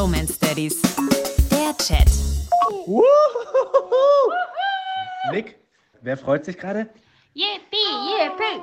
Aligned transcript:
Bromance 0.00 0.38
Daddies. 0.38 0.80
Der 1.50 1.76
Chat. 1.76 2.08
Nick, 5.30 5.56
wer 6.00 6.16
freut 6.16 6.46
sich 6.46 6.56
gerade? 6.56 6.88
Yippie, 7.34 7.76
yippie. 8.08 8.62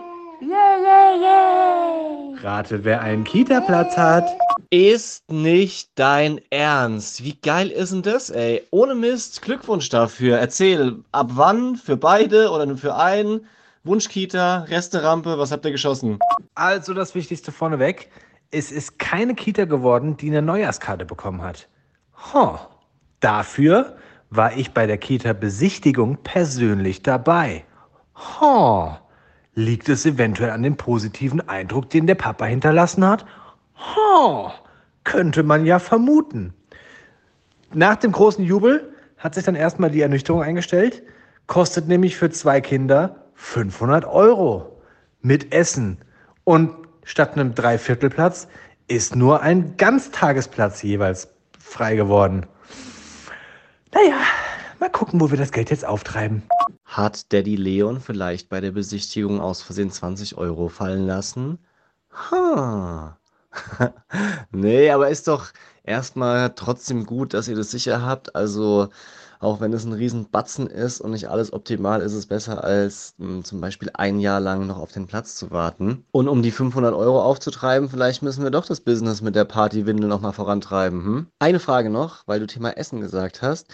Rate, 2.44 2.84
wer 2.84 3.02
einen 3.02 3.24
Kita-Platz 3.24 3.96
hat. 3.96 4.28
Ist 4.72 5.32
nicht 5.32 5.92
dein 5.94 6.42
Ernst. 6.50 7.24
Wie 7.24 7.36
geil 7.36 7.70
ist 7.70 7.92
denn 7.92 8.02
das, 8.02 8.32
ey? 8.32 8.64
Ohne 8.72 8.96
Mist, 8.96 9.44
Glückwunsch 9.44 9.90
dafür. 9.90 10.40
Erzähl, 10.40 11.04
ab 11.12 11.28
wann? 11.34 11.76
Für 11.76 11.98
beide 11.98 12.50
oder 12.50 12.66
nur 12.66 12.78
für 12.78 12.96
einen? 12.96 13.46
Wunschkita, 13.84 14.66
Resterampe, 14.70 15.38
was 15.38 15.52
habt 15.52 15.66
ihr 15.66 15.72
geschossen? 15.72 16.18
Also 16.56 16.96
das 16.96 17.14
Wichtigste 17.14 17.52
vorneweg. 17.52 18.10
Es 18.50 18.72
ist 18.72 18.98
keine 18.98 19.36
Kita 19.36 19.66
geworden, 19.66 20.16
die 20.16 20.30
eine 20.30 20.42
Neujahrskarte 20.42 21.06
bekommen 21.06 21.42
hat. 21.42 21.68
Huh. 22.34 22.58
Dafür 23.20 23.98
war 24.30 24.56
ich 24.56 24.72
bei 24.72 24.88
der 24.88 24.98
Kita-Besichtigung 24.98 26.18
persönlich 26.24 27.04
dabei. 27.04 27.66
Huh. 28.40 28.92
Liegt 29.54 29.90
es 29.90 30.06
eventuell 30.06 30.52
an 30.52 30.64
dem 30.64 30.78
positiven 30.78 31.48
Eindruck, 31.48 31.90
den 31.90 32.08
der 32.08 32.16
Papa 32.16 32.46
hinterlassen 32.46 33.06
hat? 33.06 33.26
Huh. 33.76 34.50
Könnte 35.04 35.44
man 35.44 35.66
ja 35.66 35.80
vermuten. 35.80 36.54
Nach 37.74 37.98
dem 37.98 38.14
großen 38.14 38.46
Jubel 38.46 38.94
hat 39.18 39.36
sich 39.36 39.44
dann 39.44 39.56
erstmal 39.56 39.92
die 39.92 40.02
Ernüchterung 40.02 40.42
eingestellt. 40.42 41.04
Kostet 41.48 41.88
nämlich 41.88 42.16
für 42.16 42.30
zwei 42.30 42.62
Kinder 42.62 43.28
500 43.34 44.06
Euro 44.06 44.82
mit 45.22 45.54
Essen. 45.54 45.98
Und 46.44 46.87
statt 47.08 47.34
einem 47.34 47.56
Dreiviertelplatz 47.56 48.48
ist 48.88 49.16
nur 49.16 49.42
ein 49.42 49.78
Ganztagesplatz 49.78 50.84
jeweils 50.84 51.30
frei 51.58 51.96
geworden. 51.96 52.46
Naja, 53.94 54.18
mal 54.80 54.92
gucken, 54.92 55.20
wo 55.22 55.32
wir 55.32 55.38
das 55.38 55.52
Geld 55.52 55.70
jetzt 55.70 55.86
auftreiben. 55.86 56.44
Hat 56.86 57.32
Daddy 57.32 57.56
Leon 57.56 58.02
vielleicht 58.02 58.50
bei 58.50 58.60
der 58.60 58.72
Besichtigung 58.72 59.40
aus 59.40 59.62
Versehen 59.62 59.90
20 59.90 60.38
Euro 60.38 60.68
fallen 60.68 61.08
lassen? 61.08 61.60
Ha. 62.30 63.18
nee, 64.52 64.92
aber 64.92 65.10
ist 65.10 65.28
doch 65.28 65.48
erstmal 65.84 66.54
trotzdem 66.56 67.06
gut, 67.06 67.34
dass 67.34 67.48
ihr 67.48 67.56
das 67.56 67.72
sicher 67.72 68.06
habt. 68.06 68.36
Also, 68.36 68.90
auch 69.40 69.60
wenn 69.62 69.74
es 69.74 69.86
ein 69.86 69.94
Riesenbatzen 69.94 70.68
ist 70.68 71.02
und 71.02 71.12
nicht 71.12 71.30
alles 71.30 71.54
optimal, 71.54 72.02
ist 72.02 72.14
es 72.14 72.26
besser 72.26 72.64
als 72.64 73.14
mh, 73.18 73.44
zum 73.44 73.62
Beispiel 73.62 73.90
ein 73.94 74.20
Jahr 74.20 74.40
lang 74.40 74.68
noch 74.68 74.78
auf 74.78 74.92
den 74.92 75.08
Platz 75.08 75.36
zu 75.36 75.52
warten. 75.52 76.04
Und 76.12 76.28
um 76.28 76.42
die 76.42 76.52
500 76.52 76.94
Euro 76.94 77.22
aufzutreiben, 77.22 77.90
vielleicht 77.90 78.22
müssen 78.22 78.44
wir 78.44 78.52
doch 78.52 78.66
das 78.66 78.82
Business 78.82 79.22
mit 79.22 79.36
der 79.36 79.46
Partywindel 79.46 80.08
nochmal 80.08 80.34
vorantreiben. 80.34 81.04
Hm? 81.04 81.28
Eine 81.40 81.60
Frage 81.60 81.90
noch, 81.90 82.24
weil 82.26 82.40
du 82.40 82.48
Thema 82.48 82.72
Essen 82.72 83.02
gesagt 83.02 83.42
hast. 83.42 83.68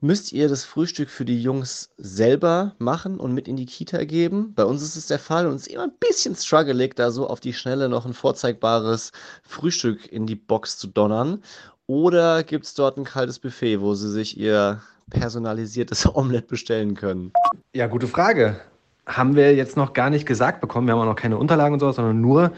Müsst 0.00 0.32
ihr 0.32 0.48
das 0.48 0.64
Frühstück 0.64 1.10
für 1.10 1.24
die 1.24 1.42
Jungs 1.42 1.90
selber 1.98 2.76
machen 2.78 3.18
und 3.18 3.32
mit 3.34 3.48
in 3.48 3.56
die 3.56 3.66
Kita 3.66 4.04
geben? 4.04 4.54
Bei 4.54 4.64
uns 4.64 4.80
ist 4.80 4.94
es 4.94 5.08
der 5.08 5.18
Fall 5.18 5.48
und 5.48 5.56
es 5.56 5.66
ist 5.66 5.72
immer 5.72 5.82
ein 5.82 5.98
bisschen 5.98 6.36
struggelig, 6.36 6.94
da 6.94 7.10
so 7.10 7.26
auf 7.26 7.40
die 7.40 7.52
Schnelle 7.52 7.88
noch 7.88 8.06
ein 8.06 8.14
vorzeigbares 8.14 9.10
Frühstück 9.42 10.06
in 10.12 10.24
die 10.26 10.36
Box 10.36 10.78
zu 10.78 10.86
donnern. 10.86 11.42
Oder 11.88 12.42
gibt 12.42 12.66
es 12.66 12.74
dort 12.74 12.98
ein 12.98 13.04
kaltes 13.04 13.38
Buffet, 13.38 13.80
wo 13.80 13.94
sie 13.94 14.10
sich 14.10 14.38
ihr 14.38 14.82
personalisiertes 15.08 16.06
Omelett 16.14 16.46
bestellen 16.46 16.94
können? 16.94 17.32
Ja, 17.72 17.86
gute 17.86 18.06
Frage. 18.06 18.60
Haben 19.06 19.36
wir 19.36 19.54
jetzt 19.54 19.78
noch 19.78 19.94
gar 19.94 20.10
nicht 20.10 20.26
gesagt 20.26 20.60
bekommen. 20.60 20.86
Wir 20.86 20.92
haben 20.92 21.00
auch 21.00 21.06
noch 21.06 21.16
keine 21.16 21.38
Unterlagen 21.38 21.72
und 21.72 21.80
sowas, 21.80 21.96
sondern 21.96 22.20
nur 22.20 22.52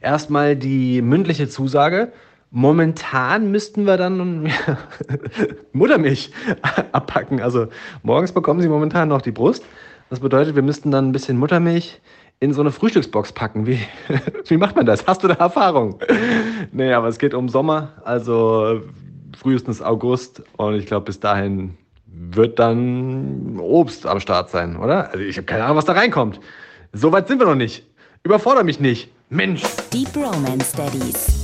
erstmal 0.00 0.56
die 0.56 1.00
mündliche 1.00 1.48
Zusage. 1.48 2.12
Momentan 2.50 3.52
müssten 3.52 3.86
wir 3.86 3.96
dann 3.96 4.50
Muttermilch 5.72 6.32
abpacken. 6.92 7.40
Also 7.40 7.68
morgens 8.02 8.32
bekommen 8.32 8.60
sie 8.62 8.68
momentan 8.68 9.08
noch 9.08 9.22
die 9.22 9.30
Brust. 9.30 9.64
Das 10.10 10.20
bedeutet, 10.20 10.54
wir 10.54 10.62
müssten 10.62 10.90
dann 10.90 11.08
ein 11.08 11.12
bisschen 11.12 11.38
Muttermilch 11.38 12.00
in 12.40 12.52
so 12.52 12.60
eine 12.60 12.72
Frühstücksbox 12.72 13.32
packen. 13.32 13.66
Wie, 13.66 13.78
wie 14.48 14.56
macht 14.56 14.76
man 14.76 14.84
das? 14.84 15.06
Hast 15.06 15.22
du 15.22 15.28
da 15.28 15.34
Erfahrung? 15.34 15.98
nee, 16.72 16.92
aber 16.92 17.08
es 17.08 17.18
geht 17.18 17.34
um 17.34 17.48
Sommer, 17.48 17.92
also 18.04 18.82
frühestens 19.38 19.80
August. 19.80 20.42
Und 20.56 20.74
ich 20.74 20.86
glaube, 20.86 21.06
bis 21.06 21.20
dahin 21.20 21.76
wird 22.06 22.58
dann 22.58 23.58
Obst 23.58 24.06
am 24.06 24.20
Start 24.20 24.50
sein, 24.50 24.76
oder? 24.76 25.10
Also 25.10 25.20
ich 25.20 25.36
habe 25.36 25.46
keine 25.46 25.64
Ahnung, 25.64 25.76
was 25.76 25.84
da 25.84 25.92
reinkommt. 25.92 26.40
So 26.92 27.12
weit 27.12 27.28
sind 27.28 27.38
wir 27.38 27.46
noch 27.46 27.54
nicht. 27.54 27.86
Überfordere 28.22 28.64
mich 28.64 28.80
nicht. 28.80 29.10
Mensch. 29.30 29.62
Die 29.92 30.04
Bromance 30.04 30.76
Daddies. 30.76 31.41